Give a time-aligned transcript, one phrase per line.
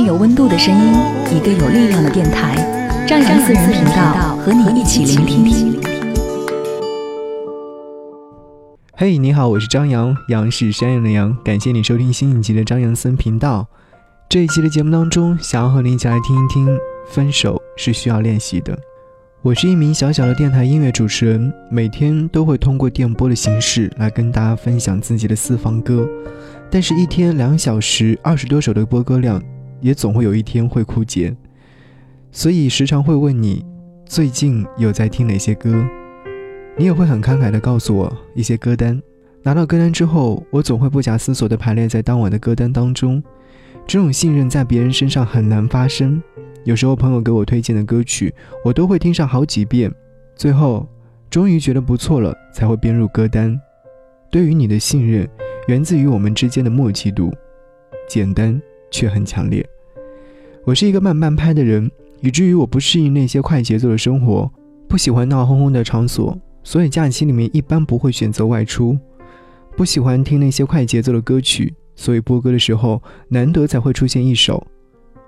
[0.00, 0.92] 有温度的声音，
[1.36, 2.54] 一个有力量的电台，
[3.06, 5.80] 张扬私人频道和你一起聆听。
[8.94, 13.66] 嘿，你好，我是张扬，杨是山羊的羊，感谢你收听新一集的张扬森频道。
[14.28, 16.68] 这一期的节目当中，想要和你一起来听一听，
[17.08, 18.78] 分手是需要练习的。
[19.42, 26.06] 我是一名小小的电台音乐主持人，每天都会通过电波的形式来跟大家分享自己的私房歌，
[26.70, 29.40] 但是，一天两小时二十多首的播歌量。
[29.80, 31.34] 也总会有一天会枯竭，
[32.32, 33.64] 所以时常会问你
[34.04, 35.84] 最近有在听哪些歌，
[36.76, 39.00] 你也会很慷慨的告诉我一些歌单。
[39.42, 43.22] 拿到歌单之后，我总会不假思索的排列在当晚的歌单当中。
[43.86, 46.22] 这种信任在别人身上很难发生。
[46.64, 49.90] 有时候朋友给我推荐的歌曲，我都会听上好几遍，
[50.34, 50.86] 最后
[51.30, 53.58] 终于觉得不错了，才会编入歌单。
[54.30, 55.26] 对于你的信任，
[55.68, 57.32] 源自于我们之间的默契度，
[58.06, 58.60] 简单。
[58.90, 59.66] 却很强烈。
[60.64, 64.50] 我是一个慢半拍的人，以至于我不适应那些快节奏的生活，
[64.86, 68.98] 不喜欢闹哄哄的场所，所以假期里面一般不会选择外出。
[69.76, 74.66] 不喜欢听那些快节奏的歌曲，所以播歌的时候难得才会出现一首。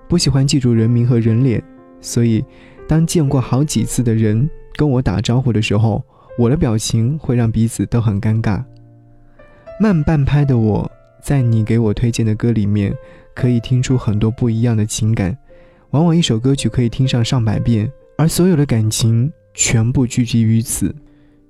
[0.07, 1.63] 不喜欢记住人名和人脸，
[2.01, 2.43] 所以
[2.87, 6.03] 当见过好几次的人跟我打招呼的时候，
[6.37, 8.63] 我的表情会让彼此都很尴尬。
[9.79, 10.91] 慢半拍的我，
[11.23, 12.93] 在你给我推荐的歌里面。
[13.41, 15.35] 可以听出很多不一样的情感，
[15.89, 20.93] 往往一首歌曲可以听上上百遍，而所有的感情全部聚集于此。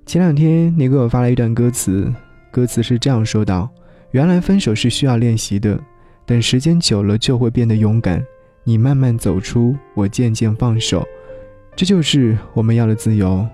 [0.06, 2.10] 前两天你给我发了一段歌词，
[2.50, 3.68] 歌词是这样说道
[4.12, 5.78] ：“原来分手是需要练习的，
[6.24, 8.24] 等时间久了就会变得勇敢。
[8.64, 11.06] 你慢慢走出，我渐渐放手，
[11.76, 13.46] 这就是我们要的自由。”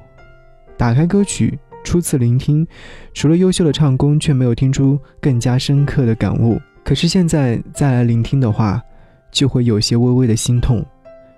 [0.79, 2.65] 打开歌曲，初次聆听，
[3.12, 6.61] 除了优秀的唱功，却没有听出更加深刻的感悟。
[6.88, 8.82] 可是现在再来聆听的话，
[9.31, 10.82] 就会有些微微的心痛。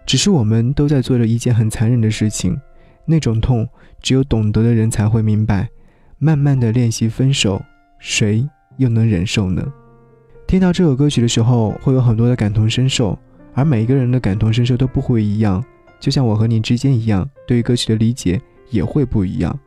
[0.06, 2.56] 只是我们都在做着一件很残忍的事情，
[3.04, 3.68] 那种痛
[4.00, 5.68] 只有懂得的人才会明白。
[6.18, 7.60] 慢慢的练习分手，
[7.98, 9.60] 谁又能忍受呢？
[10.46, 13.18] 听到这首歌曲的时候，会有很多的感同身受，
[13.52, 15.64] 而每一个人的感同身受都不会一样。
[15.98, 18.40] 就像我和你之间一样，对于歌曲的理解
[18.70, 19.58] 也会不一样。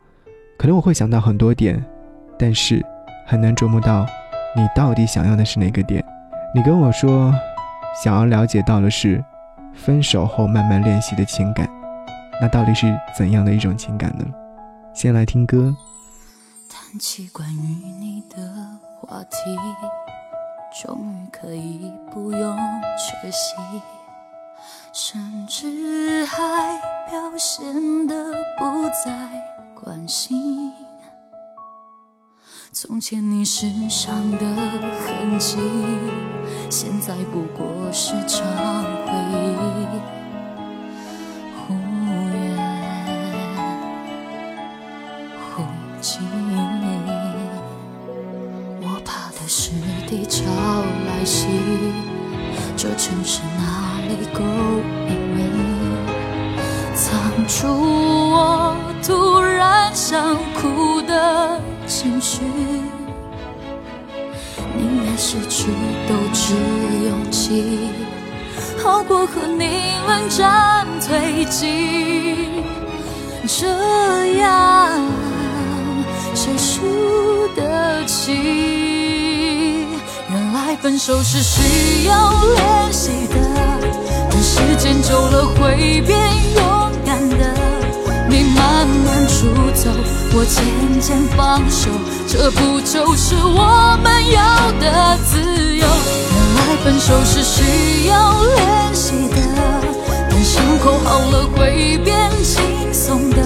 [0.56, 1.84] 可能我会想到很多点，
[2.38, 2.82] 但是
[3.26, 4.06] 很难琢磨到。
[4.56, 6.04] 你到底想要的是哪个点？
[6.54, 7.34] 你跟我说，
[8.02, 9.22] 想要了解到的是
[9.74, 11.68] 分手后慢慢练习的情感，
[12.40, 14.24] 那到底是怎样的一种情感呢？
[14.94, 15.76] 先来听歌。
[16.68, 17.58] 谈起关于
[17.98, 18.36] 你的
[19.00, 19.36] 话题，
[20.84, 22.56] 终于可以不用
[22.96, 23.56] 缺席，
[24.92, 26.36] 甚至还
[27.10, 29.28] 表现得不再
[29.74, 30.72] 关心。
[32.74, 35.58] 从前你身上的痕迹，
[36.68, 38.42] 现在不过是场
[39.06, 39.43] 回忆。
[68.84, 72.62] 好过和你冷战推进。
[73.46, 73.66] 这
[74.36, 74.90] 样
[76.34, 78.34] 谁输得起？
[80.30, 83.36] 原来分手是需要练习的，
[84.30, 86.18] 等时间久了会变
[86.54, 87.54] 勇敢的。
[88.28, 89.88] 你慢慢出走，
[90.34, 91.88] 我渐渐放手，
[92.28, 95.86] 这不就是我们要的自由？
[96.82, 99.36] 分手是需要练习的，
[100.28, 103.42] 但伤口好了会变轻松的，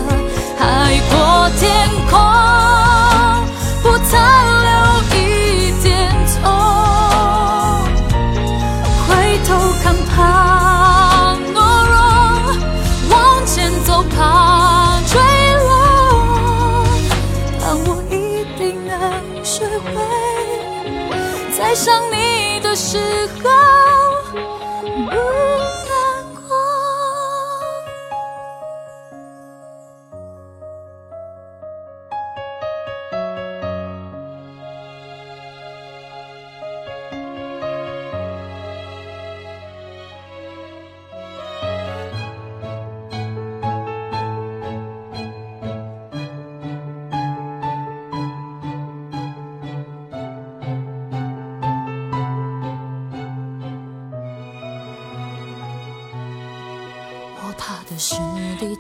[0.59, 2.19] 海阔天空，
[3.83, 4.58] 不再。
[22.79, 22.97] 时
[23.43, 23.58] 候。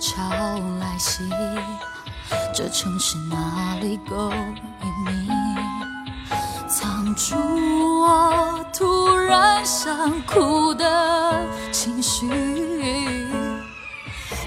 [0.00, 0.22] 潮
[0.80, 1.28] 来袭，
[2.54, 5.28] 这城市哪里够隐秘，
[6.68, 7.34] 藏住
[8.00, 12.26] 我突然想哭的情绪。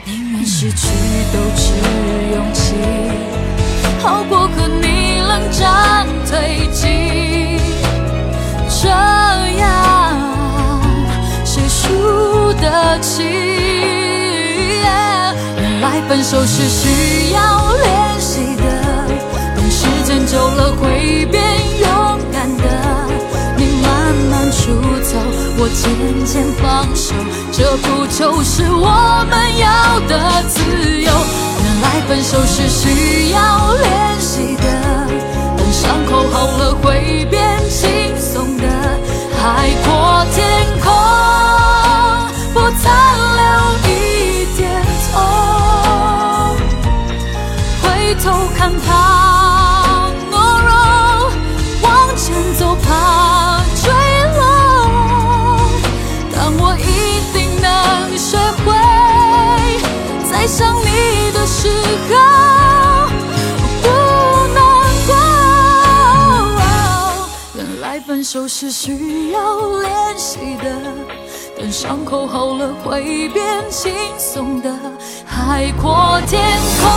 [0.06, 0.88] 宁愿失去
[1.34, 1.74] 都持
[2.34, 2.76] 勇气，
[4.02, 7.60] 好过和你冷战推进。
[8.82, 10.16] 这样
[11.44, 13.41] 谁输得起？
[16.12, 18.64] 分手是需要练习的，
[19.56, 21.42] 等时间久了会变
[21.80, 22.64] 勇敢的。
[23.56, 24.74] 你慢慢出
[25.04, 25.16] 走，
[25.58, 27.16] 我渐渐放手，
[27.54, 30.60] 这不就是我们要的自
[31.00, 31.10] 由？
[31.64, 34.64] 原来分手是需要练习的，
[35.56, 37.88] 等伤口好了会变轻
[38.20, 38.68] 松的。
[39.42, 40.92] 海阔天空，
[42.54, 42.92] 不曾
[48.24, 50.72] 头看怕懦弱，
[51.82, 53.92] 往前走怕坠
[54.36, 54.40] 落。
[56.32, 56.90] 但我一
[57.34, 57.66] 定能
[58.16, 58.70] 学会，
[60.32, 61.68] 在想你的时
[62.10, 62.14] 候
[63.82, 63.86] 不
[64.54, 64.60] 难
[65.08, 65.10] 过。
[67.56, 69.40] 原来分手是需要
[69.82, 70.66] 练习的，
[71.58, 74.72] 等伤口好了会变轻松的。
[75.26, 76.40] 海阔天
[76.82, 76.88] 空，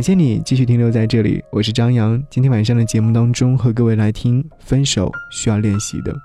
[0.00, 2.18] 感谢你继续停留在这里，我是张扬。
[2.30, 6.16] 今天晚上的节目当中，和各位来听分手需要练习的。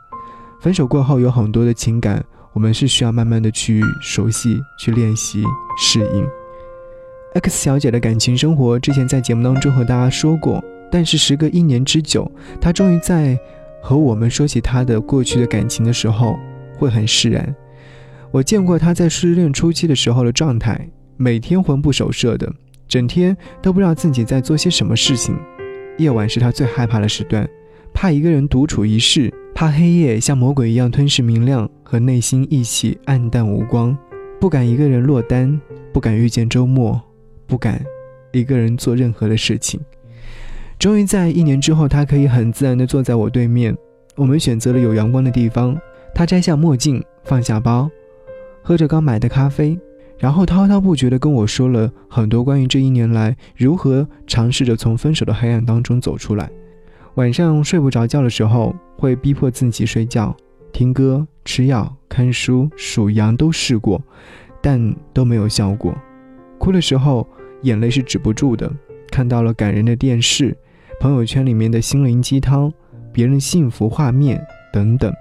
[0.62, 2.24] 分手过后有很多的情感，
[2.54, 5.44] 我们是需要慢慢的去熟悉、去练习、
[5.78, 6.26] 适应。
[7.34, 12.32] X 小姐的感情生活之前在节目当中和大家说过，但是时隔一年之久，
[12.62, 13.38] 她终于在
[13.82, 16.40] 和我们说起她的过去的感情的时候，
[16.78, 17.54] 会很释然。
[18.32, 22.50] 我见过她在失恋初期的时候的状态，每天魂不守舍的。
[22.88, 25.38] 整天都不知道自己在做些什么事情。
[25.98, 27.48] 夜晚是他最害怕的时段，
[27.94, 33.98] 怕一个人独处一室，怕黑夜像魔鬼一样吞噬明亮和内心一起暗淡无光，
[34.40, 35.60] 不敢一个人落单，
[35.94, 37.02] 不敢遇见周末，
[37.48, 37.82] 不敢
[38.34, 39.80] 一个人做任何的事情。
[40.78, 43.76] 终于在一年之后，他可以很自然地坐在我对面。
[44.18, 45.78] 我们选择了有阳光的地方，
[46.14, 47.90] 他摘下墨镜，放下包，
[48.62, 49.80] 喝着刚买的咖啡。
[50.18, 56.50] 然后滔滔不绝地跟我说了很多关于这一年来如何尝试着从分手的黑暗当中走出来。
[57.16, 60.36] 晚上睡不着觉的时候，会逼迫自己睡觉，
[60.74, 64.02] 听歌、吃药、看书、数羊都试过，
[64.62, 65.96] 但都没有效果。
[66.58, 67.28] 哭的时候，
[67.62, 68.72] 眼泪是止不住的。
[69.12, 70.58] 看到了感人的电视、
[71.00, 72.74] 朋友圈里面的心灵鸡汤、
[73.14, 75.14] 别人幸福画面等等，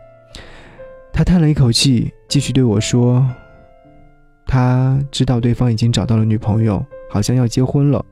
[1.13, 3.25] 他叹了一口气，继续对我说。
[4.47, 8.05] 他知道对方已经找到了女朋友，好像要结婚了。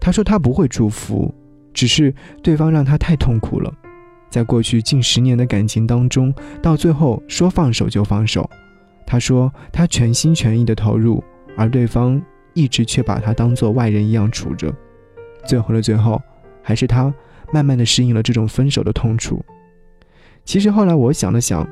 [0.00, 1.34] 他说他不会祝福，
[1.72, 3.72] 只是对方让他太痛苦了。
[4.30, 8.48] 在过去近十年的感情当中，到最后说放手就放手。
[9.06, 11.22] 他说他全心全意的投入，
[11.56, 12.20] 而对方
[12.52, 14.72] 一直却把他当做外人一样处着。
[15.46, 16.20] 最后的最后，
[16.62, 17.12] 还是他
[17.52, 19.42] 慢慢的适应了这种分手的痛楚。
[20.44, 21.66] 其实后来我想了想。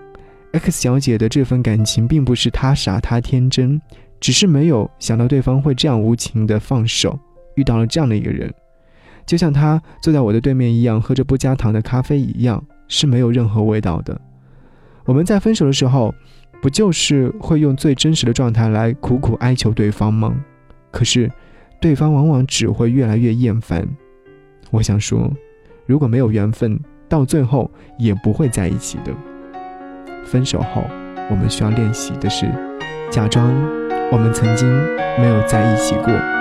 [0.59, 3.81] X 小姐的这份感情并不是她傻，她天真，
[4.19, 7.19] 只是没有想到对方会这样无情的放手，
[7.57, 8.53] 遇到了这样的一个人，
[9.27, 14.19] 就像她坐在我的对面一样，喝着不加糖的咖啡一样，是没有任何味道的。
[15.05, 16.15] 我们在分手的时候，
[16.63, 20.35] 不就是会用最真实的状态来苦苦哀求对方吗？
[20.91, 21.31] 可是，
[21.81, 23.87] 对方往往只会越来越厌烦。
[24.71, 25.31] 我想说，
[25.85, 29.15] 如果没有缘分，到最后也不会在一起的。
[30.27, 30.91] 分手后，
[31.31, 32.47] 我们需要练习的是
[33.11, 33.55] 假装
[34.13, 34.69] 我们曾经
[35.19, 36.36] 没有在一起过。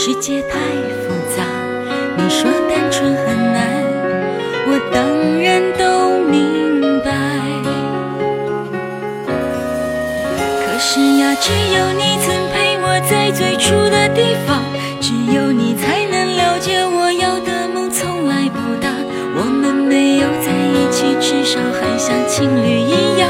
[0.00, 0.60] 世界太
[1.02, 1.42] 复杂。
[2.16, 3.66] 你说单纯很难，
[4.68, 7.10] 我当然都明白。
[10.62, 14.62] 可是呀，只有你曾陪我在最初的地方，
[15.00, 18.94] 只有你才能了解我要的梦从来不大。
[19.34, 23.28] 我们没有在一起，至少还像情侣一样。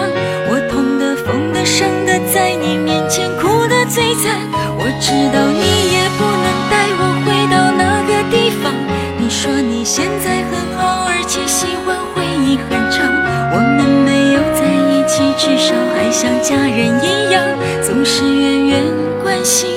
[16.21, 17.45] 像家人一样，
[17.81, 18.83] 总是远远
[19.23, 19.71] 关心，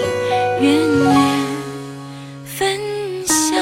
[0.60, 1.16] 远远
[2.44, 2.80] 分
[3.28, 3.56] 享。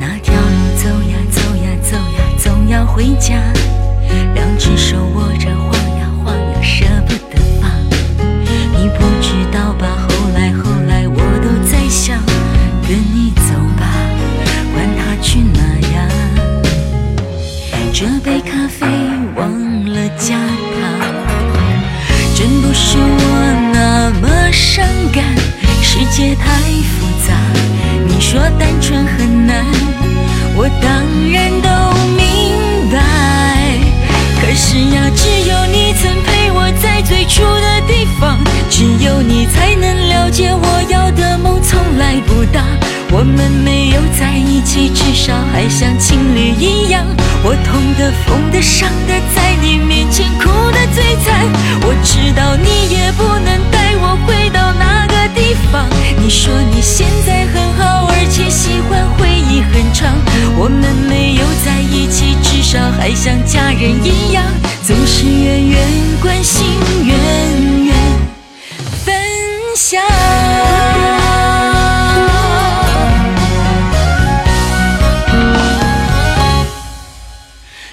[0.00, 3.40] 那条路走呀走呀走呀，总要回家。
[63.84, 64.42] 人一样，
[64.82, 65.78] 总是远远
[66.22, 66.66] 关心，
[67.04, 67.94] 远远
[69.04, 69.14] 分
[69.76, 70.00] 享。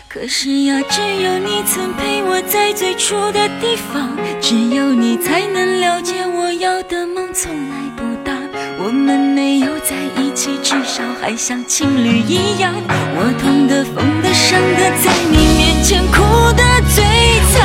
[0.07, 8.31] 可是呀，只有你曾陪我在最初的地方，只有你才能了解我要的梦从来不大。
[8.79, 12.73] 我们没有在一起，至少还像情侣一样。
[12.87, 15.50] 我痛的、疯的、伤的，在你
[15.91, 16.15] 前哭
[16.53, 16.63] 得
[16.95, 17.03] 最
[17.51, 17.59] 惨。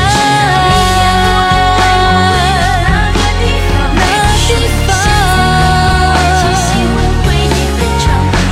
[3.14, 3.72] 那地方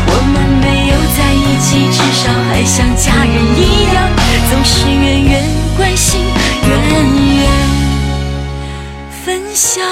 [0.06, 3.60] 我们没有在一起，至少还像家人一
[3.92, 3.96] 样，
[4.48, 5.42] 总是远远
[5.76, 6.20] 关心，
[6.68, 6.70] 远
[7.40, 7.42] 远
[9.24, 9.82] 分享。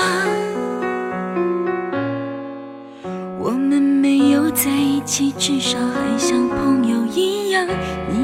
[3.40, 7.66] 我们没有在一起，至少还像朋友一样，
[8.08, 8.21] 你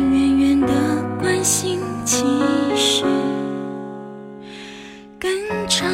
[1.38, 2.24] 关心，其
[2.74, 3.04] 实
[5.20, 5.30] 更
[5.68, 5.88] 长。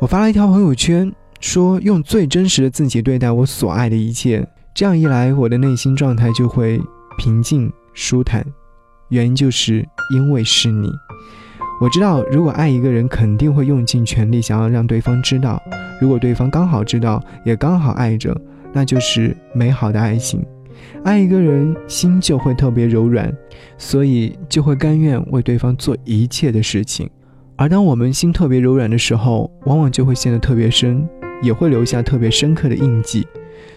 [0.00, 6.80] 我发了一条朋友圈，说用最真实的自己对待我所爱的一切，这样一来，我的内心状态就会
[7.16, 8.44] 平静舒坦。
[9.08, 10.90] 原因就是因为是你。
[11.80, 15.62] 我知道，如果爱一个人，肯定会用尽全力想要让对方知道。
[16.00, 18.36] 如果对方刚好知道，也刚好爱着，
[18.72, 20.44] 那就是美好的爱情。
[21.04, 23.32] 爱一个人，心就会特别柔软，
[23.78, 27.08] 所以就会甘愿为对方做一切的事情。
[27.56, 31.08] 而当我们心特别柔软的时候，往往就会陷得特别深，
[31.42, 33.26] 也会留下特别深刻的印记。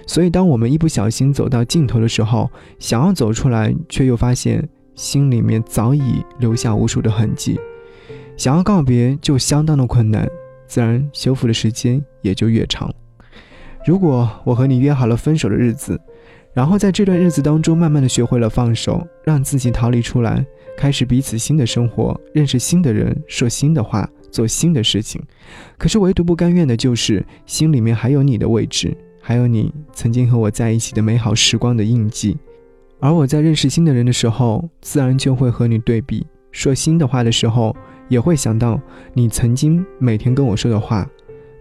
[0.07, 2.49] 所以，当我们一不小心走到尽头的时候，
[2.79, 7.59] 想要走出来，却又发现心里面早已留下无数的痕迹。
[8.35, 10.27] 想要告别就相当的困难，
[10.67, 12.91] 自然修复的时间也就越长。
[13.85, 15.99] 如果我和你约好了分手的日子，
[16.53, 20.45] 然后在这段日子当中，慢慢的学会了放手，让自己逃离出来，
[20.77, 25.21] 开始彼此新的生活，认识新的人，说新的话，做新的事情。
[25.77, 32.37] 可是唯独不甘愿的就是心里面还有你的位置，还有你曾经和我在一起的美好时光的印记。
[32.99, 37.75] 而我在认识新的人的时候，自然就会和你对比，说新的话的时候，
[38.07, 38.79] 也会想到
[39.13, 41.03] 你曾经每天跟我说的话；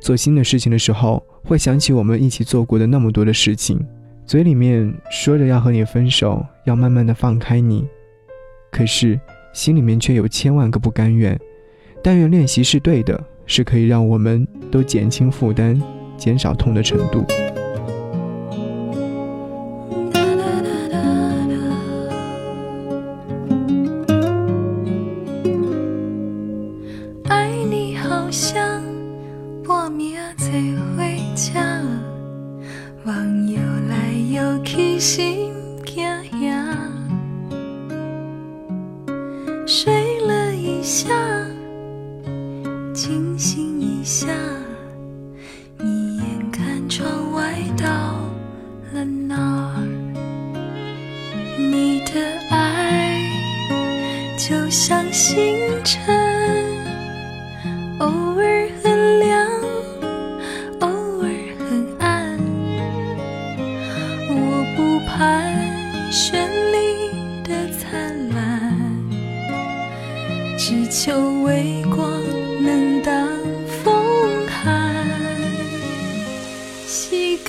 [0.00, 3.80] 做新的事情的时候，会想起我们一起做过的那么多的事情。
[4.26, 7.86] 嘴里面说着要和你分手，要慢慢的放开你，
[8.70, 9.18] 可是
[9.54, 11.40] 心里面却有千万个不甘愿。
[12.02, 15.80] 但愿练习是对的，是可以让我们都减轻负担、
[16.16, 17.24] 减少痛的程度。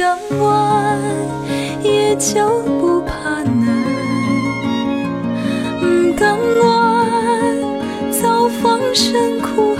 [0.02, 0.98] 港湾
[1.84, 3.68] 也就不怕难，
[5.80, 9.71] 不敢愿早放生苦。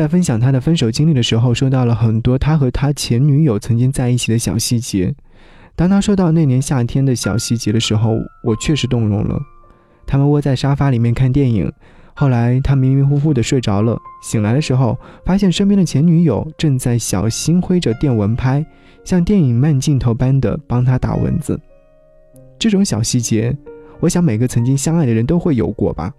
[0.00, 5.14] 在分享他的分手经历的时候，说到了很多他和他前女友曾经在一起的小细节。
[5.76, 9.38] 当他说到那年夏天的小细节的时候，我确实动容了。
[10.06, 11.70] 他们窝在沙发里面看电影，
[12.14, 18.64] 后来他迷迷糊糊的睡着了，醒来的时候发现身边的前女友正在小心挥着电蚊拍，
[19.04, 21.60] 像电影慢镜头般的帮他打蚊子。
[22.58, 23.54] 这种小细节，
[24.00, 26.10] 我想每个曾经相爱的人都会有过吧。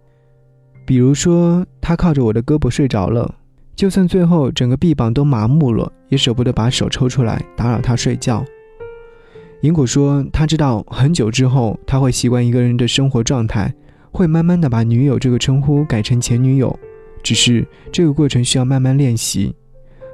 [0.85, 3.33] 比如说，他靠着我的胳膊睡着了，
[3.75, 8.45] 就算最后整个臂膀都麻木了，也舍不得把手抽出来打扰他睡觉。
[9.61, 13.73] 银谷说，他知道很久之后他会习惯一个人的生活状态，
[14.11, 16.77] 会慢慢的把女友这个称呼改成前女友，
[17.23, 19.55] 只是这个过程需要慢慢练习。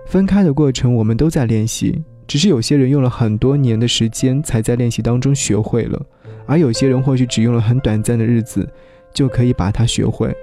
[0.06, 6.06] 分开的过程我们都在练习，只是有些人用了很多年的时间才在练习当中学会了，
[6.46, 8.68] 而有些人或许只用了很短暂的日子
[9.14, 10.34] 就可以把它学会。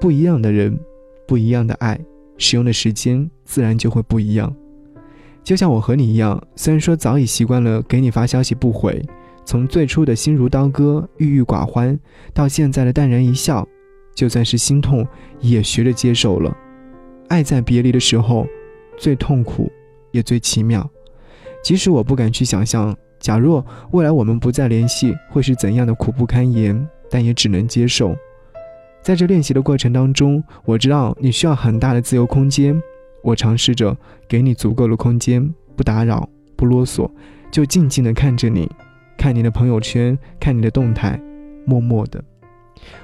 [0.00, 0.78] 不一样的人，
[1.30, 1.96] 不一样的爱。
[2.38, 4.52] 使用的时间自然就会不一样，
[5.44, 9.00] 就像我和你一样，虽然说早已习惯了给你发消息不回，
[9.44, 11.96] 从最初的心如刀割、郁郁寡欢，
[12.34, 13.64] 到现在的淡然一笑，
[14.12, 15.06] 就算是心痛，
[15.38, 16.52] 也学着接受了。
[17.28, 18.44] 爱在别离的时候，
[18.96, 19.70] 最痛苦，
[20.10, 20.90] 也最奇妙。
[21.62, 28.16] 即使我不敢去想象，假若未来我们不再联系，会是怎样的苦不堪言，但也只能接受。
[29.02, 32.80] 在这练习的过程当中，我知道你需要很大的自由空间。
[33.22, 33.96] 我尝试着
[34.28, 37.10] 给你足够的空间，不打扰，不啰嗦，
[37.50, 38.70] 就静静的看着你，
[39.16, 41.20] 看你的朋友圈，看你的动态，
[41.66, 42.22] 默默的。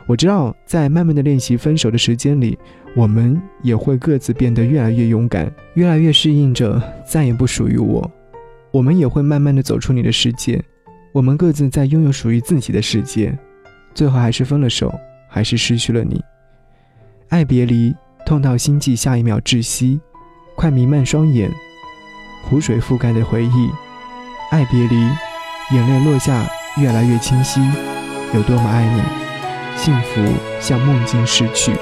[0.06, 2.58] 我知道，在慢慢的练习分手的时间里，
[2.94, 8.10] 我们也会各自变得越来越勇敢，越来越适应着再也不属于我。
[8.70, 10.62] 我们也会慢慢的走出你的世界，
[11.12, 13.36] 我们各自在拥有属于自己的世界，
[13.94, 14.94] 最后还是分了手。
[15.36, 16.24] 还是失去了你，
[17.28, 17.94] 爱别离，
[18.24, 20.00] 痛到心悸，下一秒窒息，
[20.54, 21.52] 快弥漫双眼，
[22.48, 23.70] 湖水覆盖的回忆，
[24.50, 24.96] 爱别离，
[25.74, 26.46] 眼泪落下，
[26.78, 27.60] 越来越清晰，
[28.32, 29.02] 有多么爱你，
[29.76, 30.22] 幸福
[30.58, 31.74] 像梦境逝去。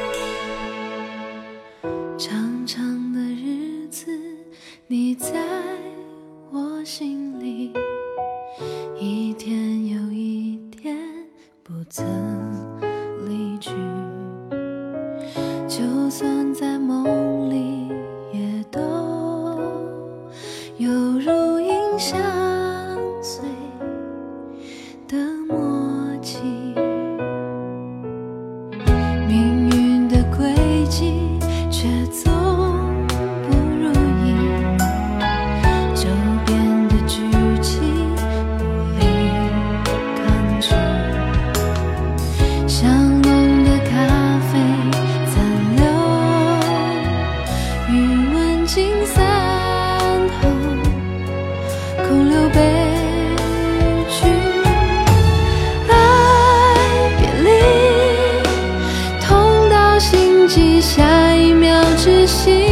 [60.84, 62.63] 下一秒窒息，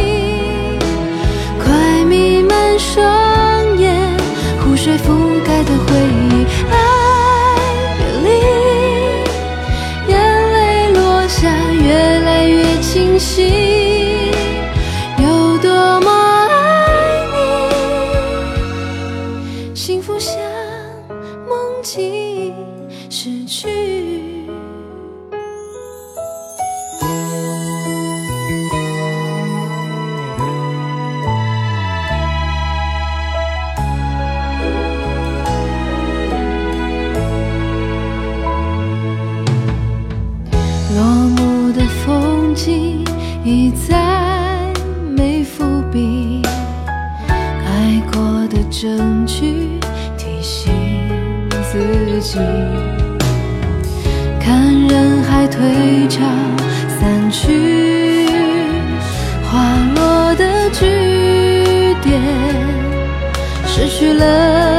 [63.83, 64.72] 失去了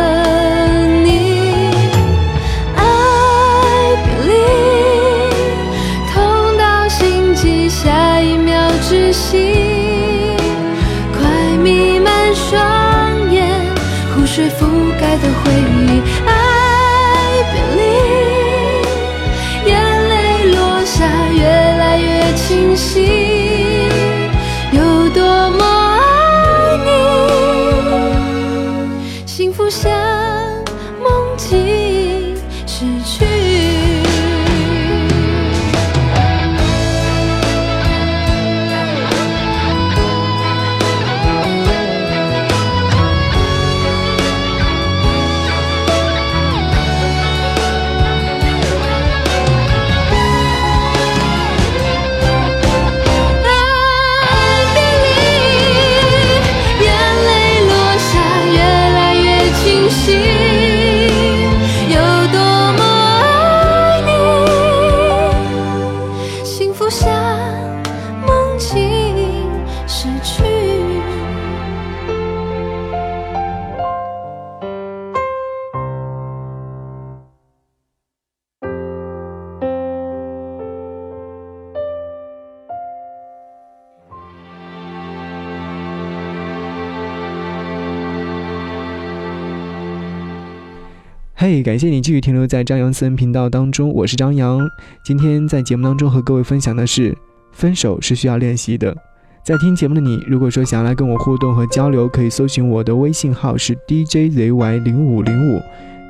[91.46, 94.66] 嘿，感谢你继续停留在张扬私人频道当中，我是张扬。
[95.04, 97.14] 今天在节目当中和各位分享的是，
[97.52, 98.96] 分手是需要练习的。
[99.44, 105.60] 在听节目的你，如果说想要来跟我互动和交流，可以搜寻我的微信号是 DJZY 零五零五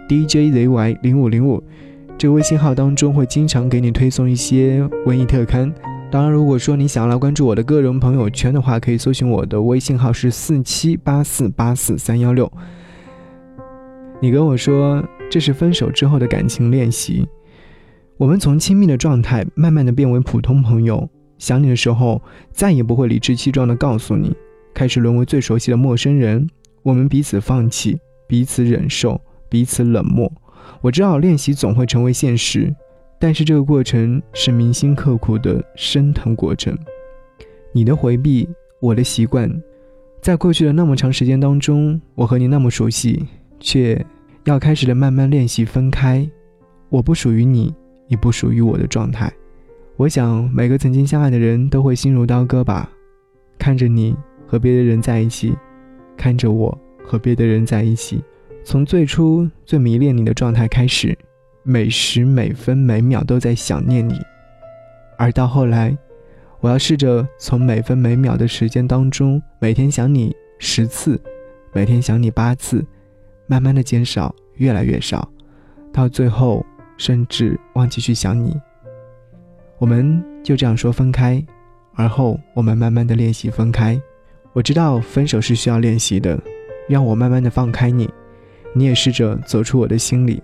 [0.09, 1.61] ，DJZY 零五零五。
[2.17, 5.75] 这个微信号当中会经常给你推送一些文艺特刊。
[6.13, 12.49] 当然，如果说你想要来关注我的个人朋友圈的话，可以搜寻我的微信号是四七八四八四三幺六。
[14.21, 17.27] 你跟我说这是分手之后的感情练习，
[18.17, 21.11] 我们从亲密的状态慢慢的变为普通朋友。
[21.39, 24.33] 想你的时候，再也不会理直气壮的告诉你，
[24.73, 26.49] 开始沦为最熟悉的陌生人。
[26.85, 30.33] 我们彼此放弃，彼此忍受，彼此冷漠。
[30.81, 32.73] 我知道练习总会成为现实，
[33.19, 36.79] 但是这个过程是铭心刻骨的升腾过程。
[37.73, 39.53] 你的回避，我的习惯，
[40.23, 43.27] 在过去的那么长时间当中，我和你那么熟悉，
[43.59, 44.01] 却
[44.45, 46.29] 要开始了慢慢练习分开。
[46.91, 47.75] 我不属于你，
[48.07, 49.33] 你不属于我的状态。
[49.97, 52.91] 我想，每个曾经相爱的人都会心如刀割吧。
[53.59, 54.15] 看着你
[54.47, 55.57] 和别的人在一起，
[56.17, 58.23] 看着我和别的人在一起，
[58.65, 61.17] 从最初最迷恋你的状态开始，
[61.63, 64.21] 每时每分每秒都在想念你，
[65.17, 65.97] 而到后来，
[66.61, 71.19] 我要试着从每分每秒的时间当中，每天想你十次，
[71.73, 72.85] 每天想你八次，
[73.47, 75.29] 慢慢的减少，越来越少，
[75.93, 76.65] 到最后
[76.97, 78.57] 甚至忘记去想你。
[79.79, 81.45] 我们就这样说分开，
[81.95, 84.01] 而后我们慢慢的练习分开。
[84.53, 86.41] 我知道分手是需要练习的，
[86.89, 88.09] 让我慢慢的放开你，
[88.73, 90.41] 你也试着走出我的心里。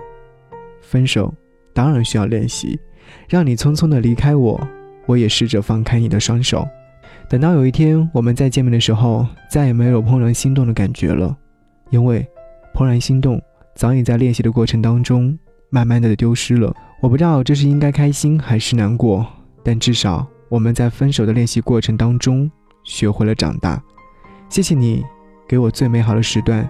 [0.81, 1.33] 分手
[1.73, 2.79] 当然需要练习，
[3.29, 4.61] 让你匆匆的离开我，
[5.07, 6.67] 我也试着放开你的双手。
[7.29, 11.37] 等到有一天我们再见面的时候，再也没有怦然心动的感觉了，
[11.91, 12.27] 因为
[12.75, 13.41] 怦然心动
[13.75, 15.39] 早已在练习的过程当中
[15.71, 16.75] 慢慢的丢失了。
[17.01, 19.27] 我不知道这是应该开心还是难过，
[19.63, 22.51] 但至少我们在分手的练习过程当中
[22.85, 23.83] 学会了长大。
[24.49, 25.05] 谢谢你
[25.49, 26.69] 给我最美好的时段，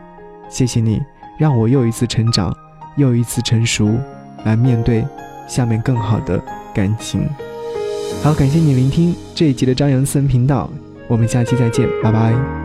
[0.49, 1.01] 谢谢你
[1.39, 2.55] 让我又一次成长，
[2.97, 3.95] 又一次成熟，
[4.45, 5.05] 来面对
[5.49, 6.41] 下面更好的
[6.75, 7.27] 感情。
[8.23, 10.71] 好，感谢你聆听这一集的张扬私人频道，
[11.09, 12.60] 我们下期再见，拜拜。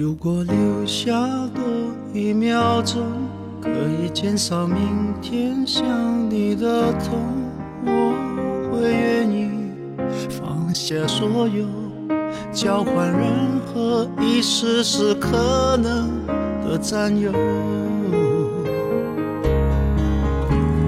[0.00, 1.12] 如果留下
[1.54, 1.62] 多
[2.14, 3.02] 一秒钟。
[3.62, 4.78] 可以减少明
[5.20, 5.84] 天想
[6.30, 7.20] 你的痛，
[7.84, 9.50] 我会愿意
[10.30, 11.66] 放下所有，
[12.50, 16.08] 交换任何一丝丝可能
[16.64, 17.30] 的占有。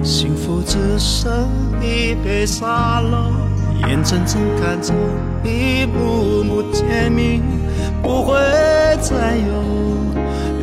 [0.01, 1.31] 幸福只剩
[1.79, 3.29] 一杯沙漏，
[3.87, 4.91] 眼睁睁看着
[5.43, 7.39] 一幕幕甜蜜
[8.03, 8.35] 不会
[9.01, 9.63] 再有。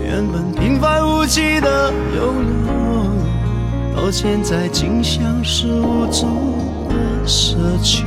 [0.05, 2.35] 原本平凡无奇的拥
[2.67, 6.27] 有，到现在竟像是无助
[6.91, 6.95] 的
[7.27, 8.05] 奢求。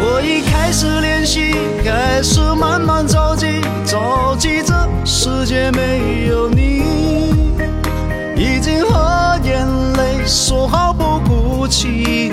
[0.00, 1.52] 我已开始练习，
[1.84, 4.72] 开始慢慢着急，着急这
[5.04, 6.82] 世界没有你，
[8.36, 12.32] 已经和眼泪说好不哭泣。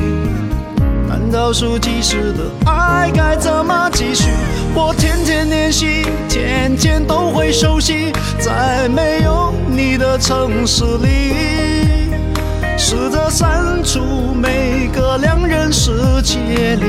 [1.32, 3.52] 倒数计时的爱该怎
[3.96, 4.30] 继续？
[4.74, 11.34] 我天天练习，天天都会熟悉，在没有你的城市里，
[12.78, 14.02] 试着删除
[14.34, 16.86] 每个两人世界里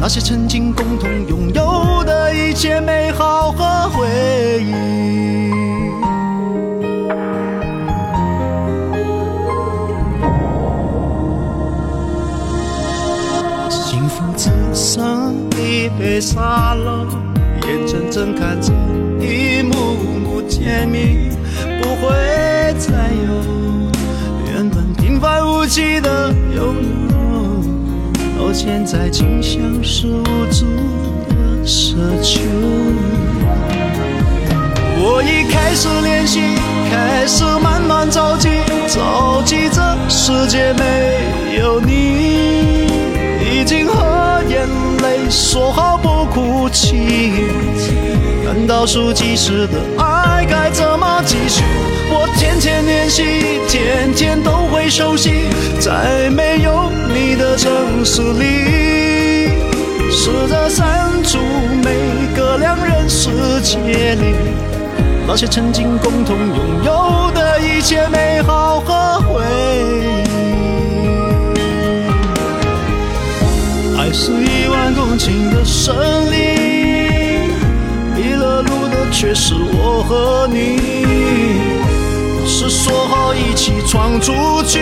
[0.00, 4.06] 那些曾经共同拥有的一切美好和回
[4.62, 5.35] 忆。
[15.86, 17.06] 一杯沙漏，
[17.64, 18.72] 眼睁睁看着
[19.20, 21.30] 一幕幕甜蜜
[21.80, 22.10] 不会
[22.76, 22.90] 再
[23.24, 23.30] 有。
[24.52, 26.74] 原本平凡无奇的拥
[27.12, 27.62] 有，
[28.36, 30.66] 到现在竟像是无助
[31.28, 32.40] 的奢求。
[34.98, 36.40] 我已开始练习，
[36.90, 38.48] 开始慢慢着急，
[38.88, 42.88] 着急这世界没有你，
[43.52, 44.95] 已经和眼泪。
[45.30, 47.32] 说好不哭泣，
[48.44, 51.62] 难道数计时的爱该怎么继续？
[52.08, 53.22] 我天天练习，
[53.68, 55.48] 天天都会熟悉，
[55.80, 59.50] 在没有你的城市里，
[60.10, 61.38] 试着删除
[61.82, 61.90] 每
[62.36, 63.28] 个两人世
[63.62, 64.34] 界里
[65.26, 70.26] 那些曾经共同拥有的一切美好和回忆。
[73.98, 75.96] 爱是一万公顷的森
[76.30, 77.50] 林，
[78.14, 78.86] 迷了路。
[78.86, 80.78] 的却是我和你。
[82.46, 84.78] 是说好一起闯出去，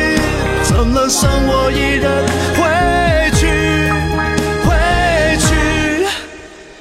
[0.62, 3.46] 怎能剩我一人回去？
[4.66, 4.68] 回
[5.38, 5.46] 去。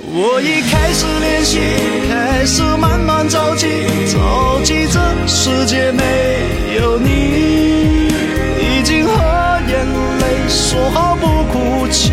[0.05, 1.61] 我已开始练习，
[2.09, 3.67] 开始慢慢着急，
[4.11, 6.03] 着急这世界没
[6.75, 8.09] 有你，
[8.59, 9.13] 已经和
[9.69, 9.87] 眼
[10.19, 12.11] 泪说好不哭泣。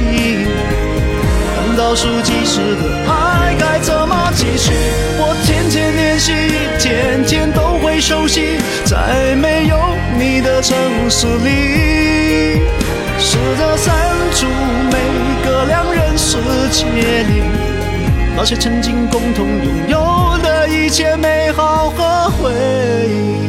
[1.80, 4.70] 倒数计时的爱该怎么继续？
[5.16, 6.30] 我天天练习，
[6.78, 9.78] 天天都会熟悉，在没有
[10.18, 10.76] 你的城
[11.08, 12.60] 市里，
[13.18, 13.96] 试着删
[14.34, 14.46] 除
[14.92, 14.98] 每
[15.42, 16.36] 个两人世
[16.70, 17.42] 界里
[18.36, 22.52] 那些曾经共同拥有的一切美好和回
[23.08, 23.40] 忆，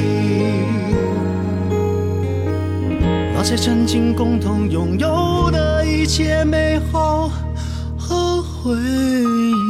[3.35, 7.29] 那些曾经共同拥有的一切美好。
[7.29, 7.40] 和
[8.63, 9.60] 回忆。